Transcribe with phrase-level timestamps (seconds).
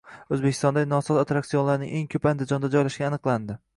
[0.35, 3.59] O‘zbekistondagi nosoz attraksionlarning eng ko‘pi Andijonda joylashgani aniqlandi